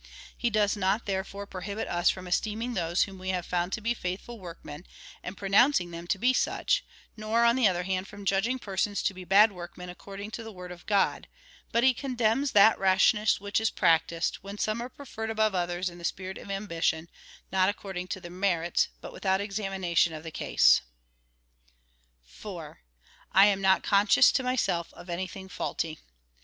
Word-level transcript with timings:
23.) 0.01 0.19
He 0.39 0.49
does 0.49 0.75
not, 0.75 1.05
therefore, 1.05 1.45
proliibit 1.45 1.87
us 1.87 2.09
from 2.09 2.25
esteeming 2.25 2.73
those 2.73 3.03
whom 3.03 3.19
we 3.19 3.29
have 3.29 3.45
found 3.45 3.71
to 3.71 3.81
be 3.81 3.93
faithful 3.93 4.39
workmen, 4.39 4.83
and 5.21 5.37
pronouncing 5.37 5.91
them 5.91 6.07
to 6.07 6.17
he 6.17 6.33
such; 6.33 6.83
nor, 7.15 7.45
on 7.45 7.55
the 7.55 7.67
other 7.67 7.83
hand, 7.83 8.07
from 8.07 8.25
judging 8.25 8.57
persons 8.57 9.03
to 9.03 9.13
be 9.13 9.23
bad 9.23 9.51
workmen 9.51 9.89
accord 9.89 10.19
ing 10.19 10.31
to 10.31 10.43
the 10.43 10.51
word 10.51 10.71
of 10.71 10.87
God, 10.87 11.27
but 11.71 11.83
he 11.83 11.93
condemns 11.93 12.49
that 12.53 12.79
rashness 12.79 13.39
which 13.39 13.61
is 13.61 13.69
practised, 13.69 14.37
when 14.37 14.57
some 14.57 14.81
are 14.81 14.89
preferred 14.89 15.29
above 15.29 15.53
others 15.53 15.87
in 15.87 16.01
a 16.01 16.03
spirit 16.03 16.39
of 16.39 16.49
ambition— 16.49 17.07
not 17.51 17.69
according 17.69 18.07
to 18.07 18.19
their 18.19 18.31
merits, 18.31 18.87
but 19.01 19.13
without 19.13 19.39
examination 19.39 20.13
of 20.13 20.23
the 20.23 20.31
case.^ 20.31 20.81
4. 22.23 22.81
/ 23.07 23.35
atn 23.35 23.59
not 23.59 23.83
conscious 23.83 24.31
to 24.31 24.41
myself 24.41 24.91
of 24.95 25.11
anything 25.11 25.47
faulty. 25.47 25.99